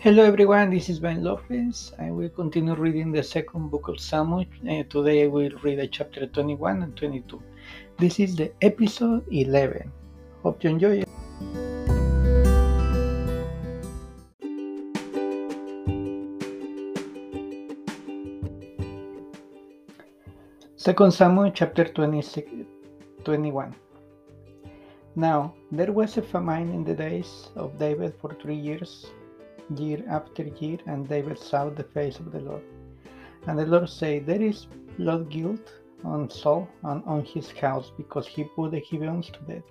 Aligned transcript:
Hello 0.00 0.22
everyone, 0.22 0.70
this 0.70 0.88
is 0.88 1.00
Ben 1.00 1.24
Lopez. 1.24 1.92
I 1.98 2.12
will 2.12 2.28
continue 2.28 2.76
reading 2.76 3.10
the 3.10 3.20
second 3.20 3.68
book 3.68 3.88
of 3.88 3.98
Samuel. 3.98 4.44
Uh, 4.62 4.84
today 4.88 5.24
I 5.24 5.26
will 5.26 5.50
read 5.64 5.90
chapter 5.90 6.24
21 6.24 6.84
and 6.84 6.96
22. 6.96 7.42
This 7.98 8.20
is 8.20 8.36
the 8.36 8.52
episode 8.62 9.26
11. 9.32 9.90
Hope 10.44 10.62
you 10.62 10.70
enjoy 10.70 11.02
it. 11.02 11.08
Second 20.76 21.10
Samuel 21.10 21.50
chapter 21.50 21.82
26, 21.82 22.48
21. 23.24 23.74
Now 25.16 25.54
there 25.72 25.90
was 25.90 26.16
a 26.18 26.22
famine 26.22 26.72
in 26.72 26.84
the 26.84 26.94
days 26.94 27.48
of 27.56 27.76
David 27.80 28.14
for 28.20 28.36
three 28.40 28.54
years 28.54 29.10
year 29.76 30.04
after 30.08 30.44
year, 30.44 30.78
and 30.86 31.08
David 31.08 31.38
saw 31.38 31.68
the 31.70 31.84
face 31.84 32.18
of 32.18 32.32
the 32.32 32.40
Lord. 32.40 32.62
And 33.46 33.58
the 33.58 33.66
Lord 33.66 33.88
said, 33.88 34.26
There 34.26 34.42
is 34.42 34.66
blood 34.98 35.30
guilt 35.30 35.72
on 36.04 36.30
Saul 36.30 36.68
and 36.82 37.02
on 37.04 37.24
his 37.24 37.50
house, 37.50 37.92
because 37.96 38.26
he 38.26 38.44
put 38.44 38.72
the 38.72 38.82
Gibeonites 38.82 39.30
to 39.30 39.40
death. 39.40 39.62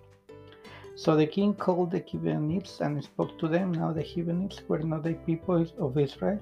So 0.96 1.16
the 1.16 1.28
king 1.28 1.54
called 1.54 1.92
the 1.92 2.04
Gibeonites 2.10 2.82
and 2.82 3.04
spoke 3.04 3.38
to 3.40 3.48
them. 3.48 3.72
Now 3.72 3.92
the 3.92 4.04
Gibeonites 4.04 4.62
were 4.68 4.80
not 4.80 5.04
the 5.04 5.14
people 5.14 5.66
of 5.78 5.98
Israel, 5.98 6.40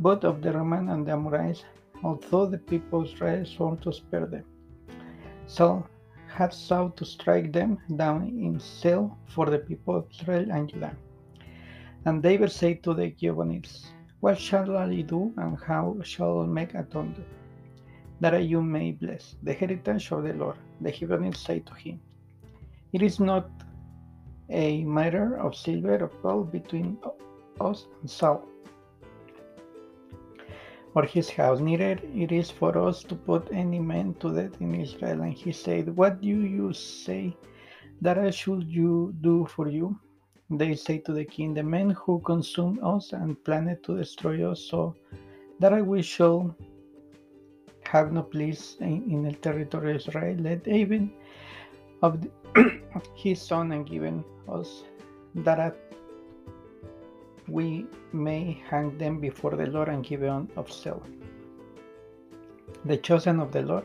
but 0.00 0.24
of 0.24 0.40
the 0.40 0.52
Roman 0.52 0.88
and 0.88 1.06
the 1.06 1.12
Amorites, 1.12 1.64
although 2.02 2.46
the 2.46 2.58
people 2.58 3.02
of 3.02 3.06
Israel 3.06 3.44
swore 3.44 3.76
to 3.76 3.92
spare 3.92 4.26
them. 4.26 4.44
Saul 5.46 5.86
had 6.28 6.52
sought 6.52 6.96
to 6.96 7.04
strike 7.04 7.52
them 7.52 7.78
down 7.96 8.26
in 8.26 8.58
Seir 8.58 9.10
for 9.26 9.46
the 9.46 9.58
people 9.58 9.96
of 9.96 10.06
Israel 10.10 10.50
and 10.50 10.68
Judah. 10.68 10.96
And 12.06 12.22
David 12.22 12.52
said 12.52 12.82
to 12.84 12.94
the 12.94 13.14
Gibeonites, 13.18 13.86
What 14.20 14.38
shall 14.38 14.76
I 14.76 15.00
do, 15.00 15.32
and 15.38 15.58
how 15.58 15.96
shall 16.02 16.40
I 16.40 16.46
make 16.46 16.74
atonement, 16.74 17.26
that 18.20 18.42
you 18.44 18.62
may 18.62 18.92
bless 18.92 19.36
the 19.42 19.54
heritage 19.54 20.12
of 20.12 20.24
the 20.24 20.34
Lord? 20.34 20.56
The 20.80 20.92
Gibeonites 20.92 21.40
said 21.40 21.66
to 21.66 21.74
him, 21.74 22.00
It 22.92 23.02
is 23.02 23.20
not 23.20 23.50
a 24.50 24.84
matter 24.84 25.36
of 25.38 25.56
silver 25.56 26.04
or 26.04 26.10
gold 26.22 26.52
between 26.52 26.98
us 27.60 27.86
and 28.00 28.10
Saul 28.10 28.46
or 30.94 31.04
his 31.04 31.28
house, 31.28 31.60
neither 31.60 31.98
it 32.14 32.30
is 32.30 32.50
for 32.50 32.76
us 32.78 33.02
to 33.02 33.14
put 33.14 33.48
any 33.52 33.80
man 33.80 34.14
to 34.20 34.32
death 34.32 34.60
in 34.60 34.74
Israel. 34.74 35.22
And 35.22 35.32
he 35.32 35.52
said, 35.52 35.96
What 35.96 36.20
do 36.20 36.28
you 36.28 36.72
say 36.72 37.36
that 38.00 38.18
I 38.18 38.30
should 38.30 38.70
do 38.70 39.46
for 39.50 39.68
you? 39.68 39.98
They 40.50 40.74
say 40.74 40.98
to 40.98 41.12
the 41.12 41.24
king, 41.24 41.54
The 41.54 41.62
men 41.62 41.90
who 41.90 42.20
consumed 42.20 42.78
us 42.82 43.12
and 43.12 43.42
planned 43.44 43.82
to 43.84 43.96
destroy 43.96 44.50
us, 44.50 44.60
so 44.60 44.94
that 45.58 45.86
we 45.86 46.02
shall 46.02 46.54
have 47.84 48.12
no 48.12 48.22
place 48.22 48.76
in, 48.80 49.10
in 49.10 49.22
the 49.22 49.32
territory 49.32 49.90
of 49.92 49.96
Israel, 49.96 50.36
let 50.38 50.66
even 50.68 51.12
of 52.02 52.20
the, 52.20 52.30
his 53.14 53.40
son 53.40 53.72
and 53.72 53.86
given 53.86 54.24
us 54.48 54.84
that 55.34 55.76
we 57.48 57.86
may 58.12 58.62
hang 58.68 58.96
them 58.98 59.20
before 59.20 59.52
the 59.52 59.66
Lord 59.66 59.88
and 59.88 60.04
Gibeon 60.04 60.50
of 60.56 60.70
Seir. 60.70 61.00
The 62.84 62.96
chosen 62.96 63.40
of 63.40 63.52
the 63.52 63.62
Lord. 63.62 63.84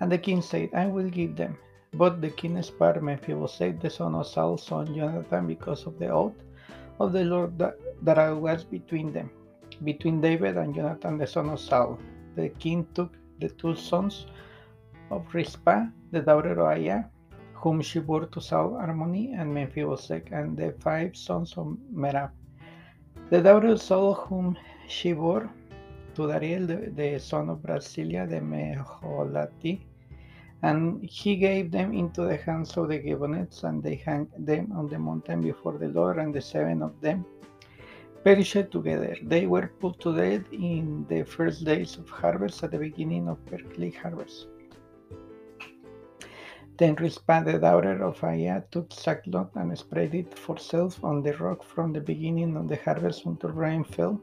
And 0.00 0.10
the 0.10 0.18
king 0.18 0.42
said, 0.42 0.70
I 0.74 0.86
will 0.86 1.08
give 1.08 1.36
them. 1.36 1.56
But 1.96 2.20
the 2.20 2.30
king 2.30 2.60
spared 2.62 3.02
Mephibosheth, 3.02 3.80
the 3.80 3.88
son 3.88 4.14
of 4.16 4.26
Saul's 4.26 4.64
son 4.64 4.94
Jonathan, 4.94 5.46
because 5.46 5.86
of 5.86 5.98
the 5.98 6.08
oath 6.08 6.34
of 6.98 7.12
the 7.12 7.24
Lord 7.24 7.56
that, 7.58 7.76
that 8.02 8.18
was 8.36 8.64
between 8.64 9.12
them, 9.12 9.30
between 9.84 10.20
David 10.20 10.56
and 10.56 10.74
Jonathan, 10.74 11.18
the 11.18 11.26
son 11.26 11.50
of 11.50 11.60
Saul. 11.60 11.98
The 12.34 12.48
king 12.48 12.86
took 12.94 13.12
the 13.38 13.48
two 13.48 13.76
sons 13.76 14.26
of 15.10 15.32
Rizpah, 15.32 15.86
the 16.10 16.20
daughter 16.20 16.52
of 16.52 16.66
Aiah, 16.76 17.04
whom 17.52 17.80
she 17.80 18.00
bore 18.00 18.26
to 18.26 18.40
Saul 18.40 18.72
Armoni 18.72 19.38
and 19.38 19.54
Mephibosheth, 19.54 20.32
and 20.32 20.56
the 20.56 20.72
five 20.80 21.16
sons 21.16 21.54
of 21.56 21.76
Merab, 21.92 22.30
the 23.30 23.40
daughter 23.40 23.68
of 23.68 23.80
Saul, 23.80 24.14
whom 24.14 24.56
she 24.88 25.12
bore 25.12 25.48
to 26.16 26.32
Adriel, 26.32 26.66
the, 26.66 26.90
the 26.94 27.18
son 27.20 27.48
of 27.50 27.62
Barzillai, 27.62 28.26
the 28.26 28.40
Meholathite, 28.40 29.80
and 30.68 31.04
he 31.04 31.36
gave 31.36 31.70
them 31.70 31.92
into 31.92 32.22
the 32.22 32.38
hands 32.46 32.70
of 32.78 32.88
the 32.88 32.98
Gibeonites, 33.06 33.64
and 33.64 33.82
they 33.82 33.96
hung 33.96 34.28
them 34.50 34.72
on 34.78 34.88
the 34.88 34.98
mountain 34.98 35.42
before 35.42 35.76
the 35.82 35.88
Lord, 35.88 36.16
and 36.18 36.34
the 36.34 36.40
seven 36.40 36.82
of 36.82 36.98
them 37.02 37.26
perished 38.24 38.70
together. 38.70 39.14
They 39.22 39.46
were 39.46 39.70
put 39.80 40.00
to 40.00 40.16
death 40.16 40.46
in 40.52 41.04
the 41.10 41.22
first 41.24 41.64
days 41.70 41.98
of 41.98 42.08
harvest 42.08 42.64
at 42.64 42.70
the 42.70 42.78
beginning 42.78 43.28
of 43.28 43.44
barley 43.50 43.90
harvest. 43.90 44.46
Then 46.78 46.94
Rizpah, 46.94 47.42
the 47.44 47.58
daughter 47.58 48.02
of 48.02 48.24
Aiah, 48.24 48.64
took 48.70 48.90
sackcloth 48.92 49.54
and 49.54 49.78
spread 49.78 50.14
it 50.14 50.36
for 50.42 50.54
herself 50.56 51.04
on 51.04 51.22
the 51.22 51.34
rock 51.36 51.62
from 51.62 51.92
the 51.92 52.00
beginning 52.00 52.56
of 52.56 52.68
the 52.68 52.80
harvest 52.86 53.26
until 53.26 53.50
rain 53.50 53.84
fell 53.84 54.18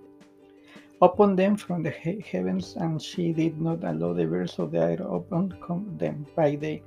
upon 1.02 1.36
them 1.36 1.56
from 1.56 1.82
the 1.82 1.90
heavens, 1.90 2.76
and 2.76 3.02
she 3.02 3.34
did 3.34 3.60
not 3.60 3.84
allow 3.84 4.14
the 4.14 4.26
birds 4.26 4.60
of 4.60 4.72
the 4.72 4.78
air 4.78 5.02
upon 5.02 5.98
them 5.98 6.26
by 6.36 6.56
day, 6.56 6.84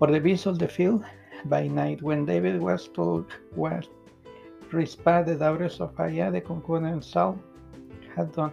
or 0.00 0.08
the 0.08 0.20
beasts 0.20 0.46
of 0.46 0.58
the 0.58 0.68
field 0.68 1.02
by 1.46 1.66
night. 1.66 2.02
When 2.02 2.26
David 2.26 2.60
was 2.60 2.88
told 2.88 3.26
what 3.54 3.88
Rizpah, 4.70 5.22
the 5.22 5.36
daughters 5.36 5.80
of 5.80 5.94
Aiah, 5.98 6.30
the 6.30 6.40
concubine 6.40 6.92
of 6.92 7.04
Saul, 7.04 7.38
had 8.14 8.32
done, 8.32 8.52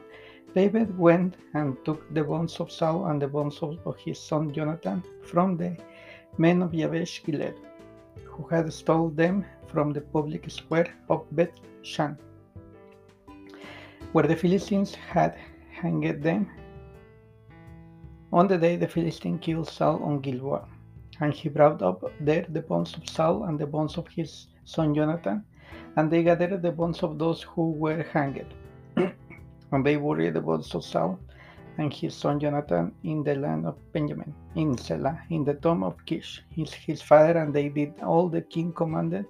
David 0.56 0.98
went 0.98 1.36
and 1.56 1.76
took 1.84 2.02
the 2.14 2.24
bones 2.24 2.60
of 2.60 2.72
Saul 2.72 3.08
and 3.08 3.22
the 3.22 3.28
bones 3.28 3.60
of 3.62 3.98
his 3.98 4.20
son 4.20 4.54
Jonathan 4.54 5.04
from 5.24 5.58
the 5.58 5.76
men 6.38 6.62
of 6.62 6.72
Jabesh 6.72 7.24
Gilead, 7.26 7.56
who 8.24 8.44
had 8.48 8.72
stolen 8.72 9.16
them 9.16 9.46
from 9.68 9.92
the 9.92 10.02
public 10.02 10.50
square 10.50 10.94
of 11.10 11.26
Beth 11.32 11.60
Shan 11.82 12.18
where 14.14 14.28
the 14.28 14.36
Philistines 14.36 14.96
had 14.96 15.38
hanged 15.72 16.24
them. 16.24 16.50
On 18.32 18.48
the 18.48 18.58
day 18.58 18.76
the 18.76 18.88
Philistine 18.88 19.40
killed 19.40 19.68
Saul 19.68 20.02
on 20.04 20.22
Gilboa, 20.22 20.68
and 21.20 21.34
he 21.34 21.50
brought 21.50 21.82
up 21.82 22.04
there 22.20 22.46
the 22.50 22.62
bones 22.62 22.96
of 22.96 23.10
Saul 23.10 23.44
and 23.44 23.60
the 23.60 23.68
bones 23.68 23.98
of 23.98 24.08
his 24.08 24.48
son 24.66 24.94
Jonathan, 24.94 25.44
and 25.96 26.12
they 26.12 26.24
gathered 26.24 26.62
the 26.62 26.72
bones 26.72 27.04
of 27.04 27.18
those 27.18 27.42
who 27.42 27.72
were 27.72 28.04
hanged. 28.14 28.54
and 28.96 29.86
they 29.86 29.96
buried 29.96 30.36
the 30.36 30.42
bones 30.42 30.74
of 30.76 30.84
Saul 30.84 31.20
and 31.80 31.92
his 31.92 32.14
son 32.16 32.40
Jonathan 32.40 32.94
in 33.04 33.24
the 33.24 33.36
land 33.36 33.66
of 33.66 33.76
Benjamin, 33.94 34.34
in 34.56 34.76
Zela, 34.76 35.20
in 35.32 35.44
the 35.44 35.56
tomb 35.56 35.84
of 35.84 36.06
Kish, 36.06 36.44
his, 36.50 36.72
his 36.72 37.02
father, 37.02 37.40
and 37.40 37.52
they 37.52 37.70
did 37.70 37.94
all 38.04 38.30
the 38.30 38.42
king 38.42 38.72
commanded. 38.74 39.26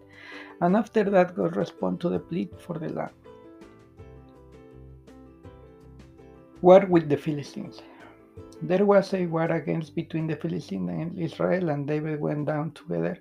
And 0.59 0.75
after 0.75 1.05
that, 1.05 1.35
God 1.35 1.55
responded 1.55 2.01
to 2.01 2.09
the 2.09 2.19
plea 2.19 2.49
for 2.59 2.77
the 2.77 2.89
land. 2.89 3.11
War 6.63 6.85
with 6.87 7.09
the 7.09 7.17
Philistines. 7.17 7.81
There 8.61 8.85
was 8.85 9.13
a 9.13 9.25
war 9.25 9.51
against 9.51 9.95
between 9.95 10.27
the 10.27 10.37
Philistines 10.37 10.89
and 10.89 11.19
Israel, 11.19 11.69
and 11.71 11.85
David 11.85 12.21
went 12.21 12.45
down 12.45 12.71
together 12.71 13.17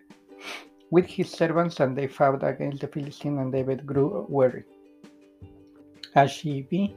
with 0.92 1.06
his 1.06 1.28
servants, 1.28 1.80
and 1.80 1.98
they 1.98 2.06
fought 2.06 2.44
against 2.44 2.82
the 2.82 2.86
Philistines, 2.86 3.40
and 3.40 3.50
David 3.50 3.84
grew 3.84 4.26
weary. 4.28 4.62
As 6.14 6.36
he 6.36 6.62
Ashibi, 6.62 6.94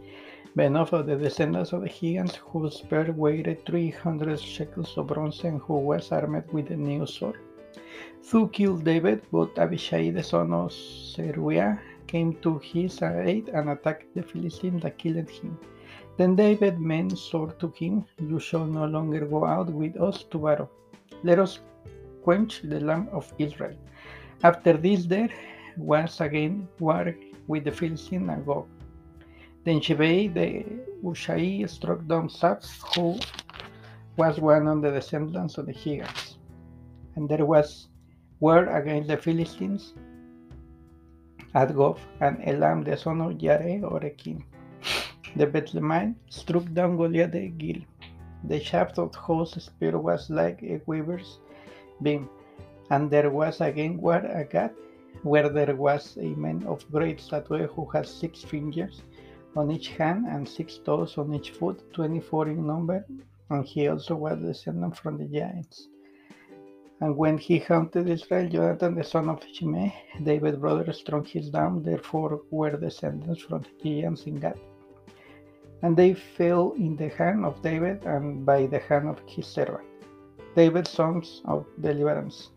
enough 0.59 0.93
of 0.93 1.07
the 1.07 1.15
descendants 1.15 1.73
of 1.73 1.81
the 1.81 1.89
Gibeons, 1.89 2.35
whose 2.35 2.75
spear 2.75 3.11
weighed 3.11 3.65
300 3.65 4.39
shekels 4.39 4.95
of 4.99 5.07
bronze, 5.07 5.43
and 5.43 5.59
who 5.61 5.79
was 5.79 6.11
armed 6.11 6.47
with 6.51 6.69
a 6.69 6.75
new 6.75 7.07
sword. 7.07 7.39
Who 8.31 8.49
killed 8.49 8.83
David, 8.83 9.23
but 9.31 9.57
Abishai 9.57 10.11
the 10.11 10.21
son 10.21 10.53
of 10.53 10.71
Zeruiah 10.71 11.79
came 12.05 12.35
to 12.43 12.59
his 12.59 13.01
aid 13.01 13.49
and 13.49 13.71
attacked 13.71 14.13
the 14.13 14.21
Philistines 14.21 14.83
that 14.83 14.99
killed 14.99 15.27
him. 15.27 15.57
Then 16.17 16.35
David 16.35 16.79
men 16.79 17.09
swore 17.15 17.51
to 17.59 17.67
him, 17.75 18.05
You 18.19 18.39
shall 18.39 18.65
no 18.65 18.85
longer 18.85 19.25
go 19.25 19.45
out 19.45 19.69
with 19.69 19.99
us 19.99 20.23
to 20.31 20.37
battle. 20.37 20.69
Let 21.23 21.39
us 21.39 21.59
quench 22.23 22.61
the 22.61 22.79
lamp 22.79 23.09
of 23.11 23.33
Israel. 23.37 23.75
After 24.43 24.73
this, 24.77 25.05
there 25.05 25.29
was 25.77 26.21
again 26.21 26.67
war 26.79 27.13
with 27.47 27.65
the 27.65 27.71
Philistines 27.71 28.29
and 28.29 28.45
Gob. 28.45 28.65
Then 29.65 29.81
Shebei 29.81 30.33
the 30.33 30.49
Ushai 31.03 31.65
struck 31.67 32.07
down 32.07 32.29
Saps, 32.29 32.81
who 32.95 33.19
was 34.15 34.39
one 34.39 34.67
of 34.67 34.81
the 34.81 34.91
descendants 34.91 35.57
of 35.57 35.65
the 35.65 35.73
Gibeons. 35.73 36.37
And 37.15 37.27
there 37.27 37.45
was 37.45 37.89
war 38.39 38.65
against 38.67 39.09
the 39.09 39.17
Philistines 39.17 39.93
at 41.53 41.75
Gob, 41.75 41.99
and 42.21 42.41
Elam 42.43 42.83
the 42.83 42.95
son 42.95 43.19
of 43.21 43.37
Jareh 43.37 43.83
or 43.83 43.99
a 43.99 44.11
king. 44.11 44.45
The 45.37 45.47
Bethlehemite 45.47 46.15
struck 46.29 46.65
down 46.73 46.95
Goliath 46.95 47.31
the 47.33 47.49
Gil. 47.49 47.81
The 48.45 48.59
shaft 48.59 48.97
of 48.99 49.13
whose 49.15 49.51
spear 49.61 49.97
was 49.97 50.29
like 50.29 50.63
a 50.63 50.79
weaver's 50.85 51.39
beam, 52.01 52.29
and 52.89 53.11
there 53.11 53.29
was 53.29 53.59
again 53.59 53.99
where 53.99 54.25
a 54.25 54.45
Gath, 54.45 54.71
where 55.23 55.49
there 55.49 55.75
was 55.75 56.17
a 56.21 56.29
man 56.43 56.63
of 56.65 56.89
great 56.89 57.19
stature 57.19 57.67
who 57.67 57.85
had 57.85 58.07
six 58.07 58.43
fingers 58.43 59.01
on 59.57 59.71
each 59.71 59.89
hand 59.89 60.25
and 60.27 60.47
six 60.47 60.77
toes 60.77 61.17
on 61.17 61.33
each 61.33 61.49
foot, 61.51 61.81
twenty 61.91 62.21
four 62.21 62.47
in 62.47 62.65
number, 62.65 63.05
and 63.49 63.65
he 63.65 63.89
also 63.89 64.15
was 64.15 64.39
descended 64.39 64.95
from 64.95 65.17
the 65.17 65.25
giants. 65.25 65.89
And 67.01 67.17
when 67.17 67.37
he 67.37 67.59
hunted 67.59 68.07
Israel, 68.09 68.47
Jonathan 68.47 68.95
the 68.95 69.03
son 69.03 69.27
of 69.27 69.43
Shimei, 69.51 69.93
David's 70.23 70.57
brother, 70.57 70.93
struck 70.93 71.27
his 71.27 71.49
down, 71.49 71.83
therefore 71.83 72.41
were 72.51 72.77
descendants 72.77 73.41
from 73.41 73.63
the 73.63 73.73
giants 73.83 74.23
in 74.23 74.39
Gath. 74.39 74.59
And 75.85 75.95
they 75.95 76.15
fell 76.15 76.71
in 76.71 76.95
the 76.95 77.09
hand 77.09 77.45
of 77.45 77.61
David 77.61 78.05
and 78.05 78.43
by 78.43 78.65
the 78.65 78.79
hand 78.79 79.07
of 79.07 79.19
his 79.27 79.45
servant. 79.45 79.85
David's 80.55 80.89
songs 80.89 81.43
of 81.45 81.67
deliverance. 81.79 82.49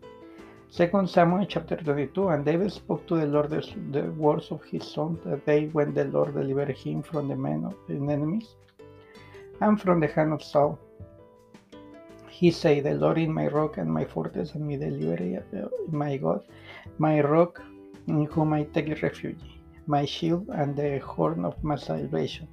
Second 0.67 1.07
Samuel 1.07 1.45
chapter 1.45 1.75
22 1.75 2.29
And 2.29 2.43
David 2.43 2.71
spoke 2.71 3.05
to 3.05 3.17
the 3.17 3.27
Lord 3.27 3.51
the, 3.51 4.01
words 4.17 4.49
of 4.49 4.63
his 4.63 4.83
song 4.83 5.19
the 5.23 5.37
day 5.37 5.67
when 5.67 5.93
the 5.93 6.05
Lord 6.05 6.33
delivered 6.33 6.75
him 6.75 7.03
from 7.03 7.27
the 7.27 7.35
men 7.35 7.65
of 7.65 7.75
his 7.87 8.01
enemies 8.01 8.55
and 9.61 9.79
from 9.79 9.99
the 9.99 10.07
hand 10.07 10.33
of 10.33 10.41
Saul. 10.41 10.79
He 12.29 12.49
said, 12.49 12.83
The 12.83 12.95
Lord 12.95 13.19
is 13.19 13.29
my 13.29 13.45
rock 13.45 13.77
and 13.77 13.93
my 13.93 14.05
fortress 14.05 14.55
and 14.55 14.67
my 14.67 14.77
deliverer, 14.77 15.45
uh, 15.55 15.67
my 15.91 16.17
God, 16.17 16.45
my 16.97 17.21
rock 17.21 17.61
in 18.07 18.25
whom 18.25 18.53
I 18.53 18.63
take 18.63 19.03
refuge, 19.03 19.43
my 19.85 20.03
shield 20.03 20.49
and 20.49 20.75
the 20.75 20.97
horn 20.97 21.45
of 21.45 21.63
my 21.63 21.75
salvation. 21.75 22.47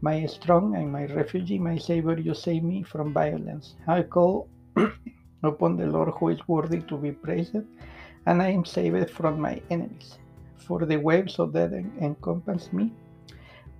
My 0.00 0.24
strong 0.26 0.76
and 0.76 0.92
my 0.92 1.06
refuge, 1.06 1.58
my 1.58 1.76
Savior, 1.76 2.16
you 2.18 2.32
save 2.32 2.62
me 2.62 2.84
from 2.84 3.12
violence. 3.12 3.74
I 3.86 4.02
call 4.02 4.48
upon 5.42 5.76
the 5.76 5.86
Lord 5.86 6.10
who 6.14 6.28
is 6.28 6.46
worthy 6.46 6.82
to 6.82 6.96
be 6.96 7.10
praised, 7.10 7.56
and 8.26 8.40
I 8.40 8.50
am 8.50 8.64
saved 8.64 9.10
from 9.10 9.40
my 9.40 9.60
enemies. 9.70 10.18
For 10.56 10.86
the 10.86 10.98
waves 10.98 11.40
of 11.40 11.52
death 11.52 11.72
encompass 11.72 12.72
me, 12.72 12.92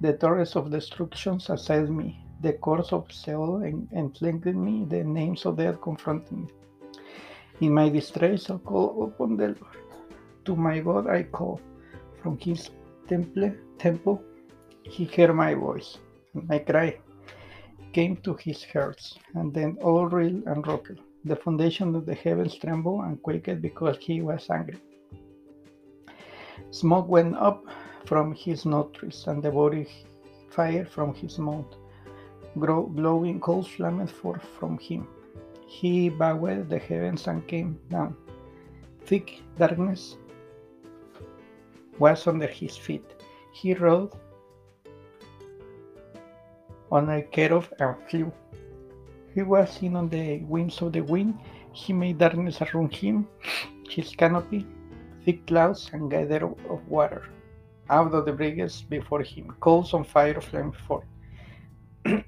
the 0.00 0.14
torrents 0.14 0.56
of 0.56 0.72
destruction 0.72 1.40
assail 1.48 1.86
me. 1.86 2.20
The 2.40 2.54
course 2.54 2.92
of 2.92 3.06
Sheol 3.10 3.62
entangled 3.62 4.56
me, 4.56 4.86
the 4.88 5.04
names 5.04 5.46
of 5.46 5.56
death 5.56 5.80
confronted 5.80 6.32
me. 6.32 6.48
In 7.60 7.74
my 7.74 7.88
distress, 7.88 8.50
I 8.50 8.56
call 8.58 9.04
upon 9.04 9.36
the 9.36 9.48
Lord. 9.48 9.76
To 10.46 10.56
my 10.56 10.80
God 10.80 11.06
I 11.06 11.22
call. 11.24 11.60
From 12.20 12.38
his 12.38 12.70
temple, 13.08 13.52
temple 13.78 14.22
he 14.82 15.04
heard 15.04 15.34
my 15.34 15.54
voice, 15.54 15.98
my 16.34 16.58
cry 16.58 16.98
came 17.92 18.16
to 18.18 18.34
his 18.34 18.64
heart, 18.64 19.00
and 19.34 19.52
then 19.54 19.78
all 19.82 20.06
reeled 20.06 20.44
and 20.46 20.66
rocked. 20.66 21.00
The 21.24 21.36
foundation 21.36 21.94
of 21.94 22.06
the 22.06 22.14
heavens 22.14 22.56
trembled 22.56 23.04
and 23.04 23.22
quaked 23.22 23.60
because 23.60 23.98
he 23.98 24.20
was 24.22 24.48
angry. 24.50 24.78
Smoke 26.70 27.08
went 27.08 27.36
up 27.36 27.64
from 28.04 28.34
his 28.34 28.64
nostrils, 28.64 29.26
and 29.26 29.42
the 29.42 29.50
body 29.50 29.86
fire 30.50 30.84
from 30.84 31.14
his 31.14 31.38
mouth 31.38 31.74
glowing 32.58 33.40
coals 33.40 33.68
flamed 33.68 34.10
forth 34.10 34.44
from 34.58 34.78
him. 34.78 35.06
He 35.66 36.08
bowed 36.08 36.68
the 36.68 36.78
heavens 36.78 37.26
and 37.26 37.46
came 37.46 37.78
down. 37.90 38.16
Thick 39.04 39.42
darkness 39.58 40.16
was 41.98 42.26
under 42.26 42.46
his 42.46 42.76
feet. 42.76 43.04
He 43.52 43.74
rode 43.74 44.12
on 46.90 47.08
a 47.10 47.48
of 47.50 47.72
and 47.78 47.96
flew. 48.08 48.32
He 49.34 49.42
was 49.42 49.70
seen 49.70 49.96
on 49.96 50.08
the 50.08 50.38
wings 50.40 50.80
of 50.82 50.92
the 50.92 51.00
wind. 51.00 51.38
He 51.72 51.92
made 51.92 52.18
darkness 52.18 52.60
around 52.60 52.94
him, 52.94 53.28
his 53.88 54.14
canopy, 54.16 54.66
thick 55.24 55.46
clouds 55.46 55.90
and 55.92 56.10
gather 56.10 56.46
of 56.46 56.88
water. 56.88 57.28
Out 57.90 58.12
of 58.12 58.24
the 58.24 58.32
breakers 58.32 58.82
before 58.82 59.22
him, 59.22 59.54
coals 59.60 59.94
on 59.94 60.04
fire 60.04 60.40
flamed 60.40 60.76
forth. 60.76 61.06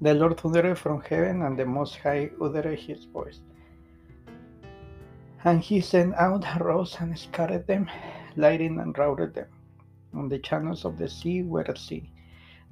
The 0.00 0.14
Lord 0.14 0.38
thundered 0.38 0.78
from 0.78 1.00
heaven, 1.02 1.42
and 1.42 1.58
the 1.58 1.66
Most 1.66 1.96
High 1.96 2.30
uttered 2.40 2.78
his 2.78 3.04
voice. 3.06 3.40
And 5.44 5.60
he 5.60 5.80
sent 5.80 6.14
out 6.14 6.44
arrows 6.44 6.96
and 7.00 7.18
scattered 7.18 7.66
them, 7.66 7.90
lighting 8.36 8.78
and 8.78 8.96
routed 8.96 9.34
them. 9.34 9.48
On 10.14 10.28
the 10.28 10.38
channels 10.38 10.84
of 10.84 10.98
the 10.98 11.08
sea 11.08 11.42
were 11.42 11.66
sea. 11.74 12.12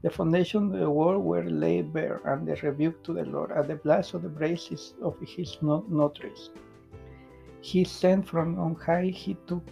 The 0.06 0.12
foundations 0.12 0.72
of 0.72 0.78
the 0.78 0.88
world 0.88 1.24
were 1.24 1.42
laid 1.42 1.92
bare, 1.92 2.20
and 2.24 2.46
the 2.46 2.54
rebuke 2.62 3.02
to 3.02 3.12
the 3.12 3.24
Lord 3.24 3.50
at 3.50 3.66
the 3.66 3.74
blast 3.74 4.14
of 4.14 4.22
the 4.22 4.28
braces 4.28 4.94
of 5.02 5.18
his 5.18 5.58
nostrils. 5.60 6.50
He 7.60 7.82
sent 7.82 8.28
from 8.28 8.56
on 8.56 8.76
high, 8.76 9.06
he 9.06 9.36
took 9.48 9.64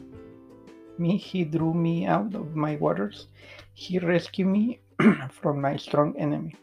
me, 0.99 1.17
he 1.19 1.45
drew 1.45 1.73
me 1.73 2.07
out 2.07 2.35
of 2.35 2.57
my 2.57 2.75
waters, 2.75 3.29
he 3.75 4.01
rescued 4.01 4.49
me 4.49 4.81
from 5.31 5.61
my 5.61 5.77
strong 5.77 6.17
enemy 6.19 6.57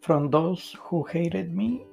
from 0.00 0.30
those 0.30 0.74
who 0.80 1.04
hated 1.04 1.54
me, 1.54 1.86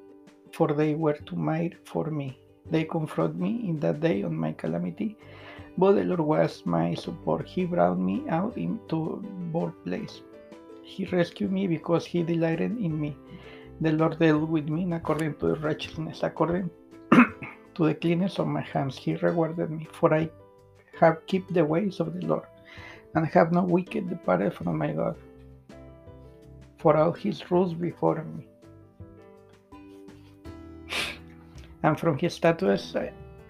for 0.52 0.70
they 0.70 0.96
were 0.96 1.20
too 1.28 1.36
mighty 1.36 1.78
for 1.86 2.06
me. 2.06 2.40
They 2.66 2.86
confront 2.86 3.36
me 3.36 3.70
in 3.70 3.80
that 3.82 4.00
day 4.00 4.24
on 4.24 4.36
my 4.36 4.54
calamity, 4.54 5.16
but 5.80 5.94
the 5.94 6.04
Lord 6.04 6.20
was 6.20 6.64
my 6.66 6.94
support. 6.94 7.48
He 7.48 7.64
brought 7.64 7.98
me 7.98 8.24
out 8.28 8.58
into 8.58 9.24
bold 9.54 9.74
place. 9.86 10.22
He 10.84 11.06
rescued 11.06 11.54
me 11.54 11.68
because 11.68 12.06
he 12.06 12.22
delighted 12.22 12.78
in 12.78 13.00
me. 13.00 13.16
The 13.80 13.94
Lord 13.94 14.20
dealt 14.20 14.50
with 14.50 14.68
me 14.68 14.92
according 14.92 15.36
to 15.36 15.56
righteousness, 15.56 16.20
according 16.24 16.70
to 17.14 17.86
the 17.86 17.96
cleanness 17.96 18.40
of 18.40 18.48
my 18.48 18.60
hands. 18.60 18.98
He 18.98 19.16
rewarded 19.16 19.72
me, 19.72 19.88
for 19.94 20.14
I 20.14 20.30
have 21.00 21.26
kept 21.28 21.54
the 21.54 21.64
ways 21.64 22.02
of 22.02 22.14
the 22.14 22.28
Lord, 22.28 22.48
and 23.16 23.26
have 23.28 23.54
not 23.54 23.70
wicked 23.70 24.10
departed 24.10 24.54
from 24.54 24.78
my 24.78 24.92
God 24.92 25.16
for 26.80 26.98
all 26.98 27.14
his 27.14 27.50
rules 27.52 27.74
before 27.74 28.24
me. 28.24 28.48
And 31.84 31.98
from 31.98 32.18
his 32.18 32.34
statutes 32.34 32.94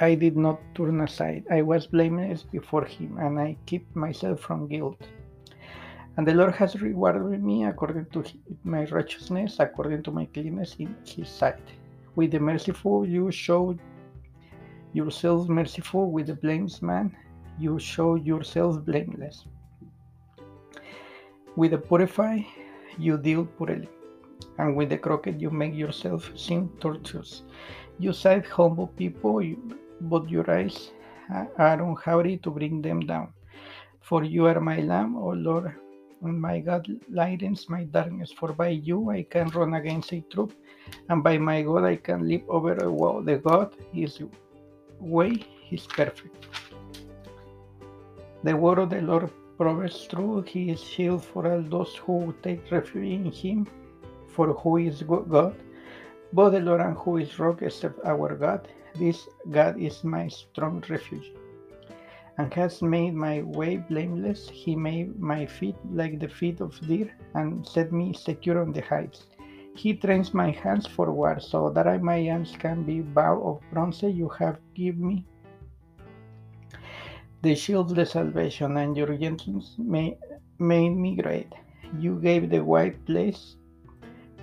I, 0.01 0.15
did 0.15 0.37
not 0.37 0.59
turn 0.75 1.01
aside. 1.01 1.45
I 1.51 1.61
was 1.61 1.87
blameless 1.87 2.43
before 2.43 2.85
him, 2.85 3.17
and 3.17 3.39
I 3.39 3.57
kept 3.65 3.95
myself 3.95 4.39
from 4.39 4.67
guilt. 4.67 5.01
And 6.17 6.27
the 6.27 6.33
Lord 6.33 6.53
has 6.55 6.81
rewarded 6.81 7.43
me 7.43 7.65
according 7.65 8.05
to 8.07 8.23
my 8.63 8.85
righteousness, 8.85 9.57
according 9.59 10.03
to 10.03 10.11
my 10.11 10.25
cleanness 10.25 10.75
in 10.79 10.95
his 11.05 11.29
sight. 11.29 11.61
With 12.15 12.31
the 12.31 12.39
merciful 12.39 13.05
you 13.07 13.31
show 13.31 13.77
yourselves 14.93 15.47
merciful, 15.49 16.11
with 16.11 16.27
the 16.27 16.35
blameless 16.35 16.81
man 16.81 17.15
you 17.57 17.79
show 17.79 18.15
yourselves 18.15 18.77
blameless. 18.77 19.45
With 21.55 21.71
the 21.71 21.77
purified 21.77 22.45
you 22.97 23.17
deal 23.17 23.45
purely. 23.45 23.89
and 24.57 24.75
with 24.75 24.89
the 24.89 24.97
crooked 24.97 25.41
you 25.41 25.49
make 25.49 25.73
yourself 25.73 26.31
seem 26.37 26.69
tortuous. 26.79 27.43
You 27.97 28.13
save 28.13 28.45
humble 28.47 28.87
people, 28.87 29.41
but 30.01 30.29
your 30.29 30.49
eyes 30.49 30.91
are 31.57 31.95
haughty 31.95 32.37
to 32.37 32.51
bring 32.51 32.81
them 32.81 33.01
down. 33.01 33.33
For 34.01 34.23
you 34.23 34.45
are 34.47 34.59
my 34.59 34.79
lamb, 34.79 35.15
O 35.15 35.29
Lord, 35.29 35.73
and 36.23 36.41
my 36.41 36.59
God 36.59 36.87
lightens 37.11 37.69
my 37.69 37.83
darkness. 37.83 38.31
For 38.31 38.53
by 38.53 38.69
you 38.69 39.09
I 39.09 39.23
can 39.23 39.49
run 39.49 39.73
against 39.75 40.13
a 40.13 40.21
troop, 40.31 40.53
and 41.09 41.23
by 41.23 41.37
my 41.37 41.61
God 41.61 41.83
I 41.83 41.97
can 41.97 42.27
leap 42.27 42.45
over 42.49 42.73
a 42.73 42.91
wall. 42.91 43.21
The 43.21 43.37
God 43.37 43.75
is 43.93 44.21
way 44.99 45.45
is 45.71 45.85
perfect. 45.87 46.35
The 48.43 48.55
word 48.55 48.79
of 48.79 48.89
the 48.89 49.01
Lord 49.01 49.29
proves 49.57 50.07
true, 50.07 50.41
he 50.41 50.71
is 50.71 50.81
shield 50.81 51.23
for 51.23 51.45
all 51.51 51.61
those 51.61 51.95
who 51.95 52.33
take 52.41 52.71
refuge 52.71 53.11
in 53.11 53.31
him. 53.31 53.67
For 54.29 54.53
who 54.53 54.77
is 54.77 55.03
God? 55.03 55.55
But 56.31 56.51
the 56.51 56.61
Lord 56.61 56.81
and 56.81 56.97
who 56.97 57.17
is 57.17 57.37
rock 57.39 57.61
except 57.61 57.99
our 58.05 58.35
God? 58.35 58.67
This 58.95 59.27
God 59.49 59.79
is 59.79 60.03
my 60.03 60.27
strong 60.27 60.83
refuge, 60.89 61.31
and 62.37 62.53
has 62.53 62.81
made 62.81 63.13
my 63.13 63.41
way 63.43 63.77
blameless. 63.77 64.49
He 64.49 64.75
made 64.75 65.19
my 65.19 65.45
feet 65.45 65.75
like 65.91 66.19
the 66.19 66.27
feet 66.27 66.59
of 66.61 66.79
deer, 66.87 67.09
and 67.33 67.65
set 67.67 67.91
me 67.91 68.13
secure 68.13 68.61
on 68.61 68.73
the 68.73 68.81
heights. 68.81 69.27
He 69.75 69.93
trains 69.93 70.33
my 70.33 70.51
hands 70.51 70.87
for 70.87 71.11
war, 71.11 71.39
so 71.39 71.69
that 71.69 72.01
my 72.01 72.29
arms 72.29 72.55
can 72.57 72.83
be 72.83 73.01
bow 73.01 73.41
of 73.43 73.61
bronze. 73.71 74.01
You 74.03 74.27
have 74.39 74.59
given 74.73 75.07
me 75.07 75.25
the 77.41 77.55
shield 77.55 77.97
of 77.97 78.09
salvation 78.09 78.75
and 78.75 78.97
your 78.97 79.15
gentleness 79.15 79.75
made 79.77 80.17
me 80.59 81.15
great. 81.15 81.53
You 81.97 82.19
gave 82.19 82.49
the 82.49 82.59
white 82.59 83.05
place 83.05 83.55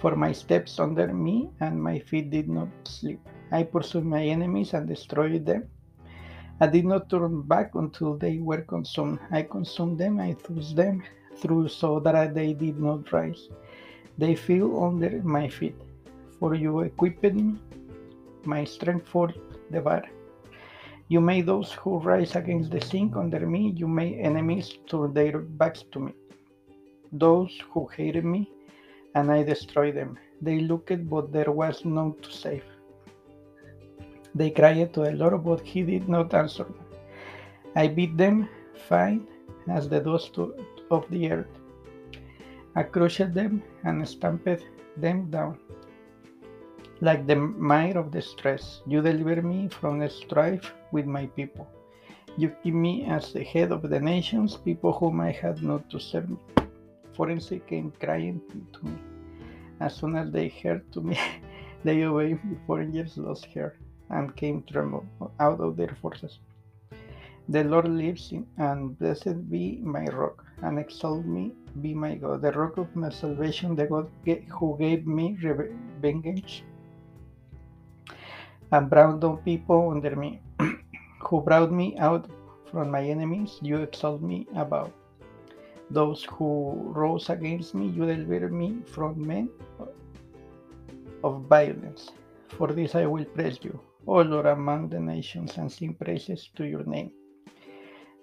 for 0.01 0.17
my 0.17 0.33
steps 0.33 0.79
under 0.81 1.13
me, 1.13 1.51
and 1.61 1.83
my 1.83 1.99
feet 1.99 2.31
did 2.31 2.49
not 2.49 2.69
slip. 2.85 3.21
I 3.53 3.63
pursued 3.63 4.05
my 4.05 4.23
enemies 4.25 4.75
and 4.75 4.89
destroyed 4.89 5.47
them. 5.47 5.69
I 6.61 6.67
did 6.67 6.85
not 6.85 7.09
turn 7.09 7.43
back 7.43 7.75
until 7.75 8.17
they 8.17 8.39
were 8.39 8.63
consumed. 8.63 9.19
I 9.31 9.43
consumed 9.43 9.99
them, 9.99 10.19
I 10.21 10.33
thrust 10.33 10.75
them 10.75 11.03
through 11.37 11.69
so 11.69 12.01
that 12.01 12.35
they 12.35 12.55
did 12.55 12.81
not 12.81 13.13
rise. 13.13 13.49
They 14.19 14.35
fell 14.35 14.85
under 14.85 15.23
my 15.23 15.49
feet. 15.49 15.77
For 16.41 16.55
you 16.55 16.81
equipped 16.81 17.23
me, 17.35 17.57
my 18.45 18.65
strength 18.65 19.09
for 19.09 19.33
the 19.71 19.81
battle. 19.81 20.11
You 21.09 21.21
made 21.21 21.47
those 21.47 21.73
who 21.73 21.99
rise 21.99 22.35
against 22.35 22.71
the 22.71 22.81
sink 22.81 23.17
under 23.17 23.47
me. 23.47 23.73
You 23.77 23.87
made 23.87 24.19
enemies 24.19 24.79
turn 24.89 25.13
their 25.15 25.39
backs 25.39 25.85
to 25.93 26.01
me. 26.01 26.13
Those 27.13 27.53
who 27.71 27.87
hated 27.87 28.25
me, 28.25 28.51
and 29.15 29.31
I 29.31 29.45
destroyed 29.45 29.95
them. 29.95 30.19
They 30.43 30.61
looked, 30.61 31.09
but 31.09 31.33
there 31.33 31.53
was 31.53 31.85
none 31.85 32.15
to 32.23 32.31
save. 32.33 32.65
They 34.37 34.51
cried 34.51 34.93
to 34.93 35.01
the 35.01 35.13
Lord, 35.13 35.43
but 35.45 35.63
he 35.63 35.83
did 35.83 36.11
not 36.11 36.35
answer 36.35 36.65
them. 36.65 36.85
I 37.75 37.89
beat 37.89 38.19
them 38.19 38.51
fine 38.87 39.27
as 39.67 39.89
the 39.89 40.01
dust 40.01 40.37
of 40.91 41.09
the 41.09 41.31
earth. 41.33 41.55
I 42.75 42.83
crushed 42.83 43.33
them 43.33 43.63
and 43.85 44.07
stamped 44.07 44.67
them 44.99 45.31
down. 45.31 45.57
Like 47.01 47.27
the 47.27 47.37
mire 47.37 47.97
of 47.97 48.11
distress, 48.11 48.83
you 48.87 49.01
deliver 49.01 49.41
me 49.41 49.69
from 49.69 50.07
strife 50.11 50.75
with 50.93 51.07
my 51.07 51.25
people. 51.29 51.67
You 52.37 52.51
keep 52.63 52.75
me 52.75 53.07
as 53.07 53.33
the 53.33 53.43
head 53.43 53.73
of 53.73 53.89
the 53.89 54.01
nations, 54.01 54.59
people 54.59 54.93
whom 54.93 55.23
I 55.23 55.31
had 55.31 55.63
not 55.63 55.89
to 55.89 55.99
serve 55.99 56.29
me. 56.29 56.37
Forensic 57.15 57.67
came 57.67 57.91
crying 57.99 58.43
to 58.75 58.85
me. 58.85 58.99
As 59.81 59.95
soon 59.97 60.15
as 60.15 60.31
they 60.31 60.49
heard 60.49 60.93
to 60.93 61.01
me, 61.01 61.19
they 61.85 62.05
obeyed 62.05 62.45
me. 62.45 62.59
Foreigners 62.67 63.17
lost 63.17 63.47
hair 63.47 63.77
and 64.11 64.37
came 64.37 64.63
tremble 64.63 65.07
out 65.41 65.61
of 65.61 65.77
their 65.77 65.97
forces. 66.01 66.39
The 67.49 67.65
Lord 67.65 67.89
lives 67.89 68.33
and 68.59 68.99
blessed 68.99 69.51
be 69.51 69.81
my 69.83 70.05
rock, 70.07 70.45
and 70.63 70.79
exalt 70.79 71.25
me 71.25 71.53
be 71.81 71.95
my 71.95 72.17
God, 72.17 72.43
the 72.43 72.53
rock 72.53 72.77
of 72.79 72.95
my 72.97 73.11
salvation, 73.11 73.77
the 73.77 73.87
God 73.87 74.11
who 74.59 74.77
gave 74.79 75.07
me 75.07 75.37
vengeance 76.01 76.63
and 78.73 78.91
brought 78.91 79.21
down 79.21 79.37
people 79.39 79.91
under 79.91 80.17
me, 80.17 80.41
who 81.21 81.41
brought 81.41 81.71
me 81.71 81.97
out 81.99 82.27
from 82.71 82.91
my 82.91 83.03
enemies, 83.03 83.59
you 83.63 83.77
exalt 83.77 84.21
me 84.23 84.47
above. 84.57 84.91
Those 85.91 86.25
who 86.25 86.93
rose 86.95 87.31
against 87.31 87.75
me, 87.75 87.87
you 87.87 88.07
deliver 88.07 88.49
me 88.49 88.83
from 88.87 89.25
men 89.25 89.49
of 91.23 91.43
violence. 91.43 92.11
For 92.49 92.69
this 92.69 92.95
I 92.95 93.07
will 93.07 93.25
praise 93.25 93.59
you, 93.63 93.79
Lord, 94.07 94.47
among 94.47 94.89
the 94.89 95.01
nations, 95.01 95.57
and 95.59 95.71
sing 95.71 95.95
praises 95.95 96.49
to 96.57 96.65
your 96.65 96.85
name. 96.85 97.11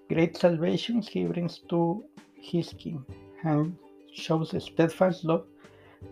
Great 0.08 0.36
salvations 0.36 1.08
he 1.08 1.24
brings 1.24 1.60
to 1.68 2.04
his 2.34 2.72
king, 2.78 3.04
and 3.44 3.76
shows 4.12 4.54
steadfast 4.62 5.24
love 5.24 5.44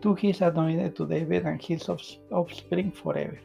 to 0.00 0.14
his 0.14 0.40
anointed, 0.40 0.96
to 0.96 1.06
David 1.06 1.44
and 1.44 1.60
his 1.60 1.88
offspring 2.30 2.92
forever. 2.92 3.38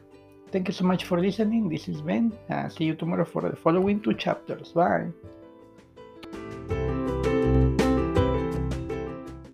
Thank 0.50 0.68
you 0.68 0.74
so 0.74 0.84
much 0.84 1.04
for 1.04 1.20
listening. 1.20 1.68
This 1.68 1.88
is 1.88 2.00
Ben. 2.00 2.32
and 2.48 2.72
see 2.72 2.84
you 2.84 2.94
tomorrow 2.94 3.24
for 3.24 3.42
the 3.42 3.56
following 3.56 4.00
two 4.00 4.14
chapters. 4.14 4.72
Bye. 4.72 5.08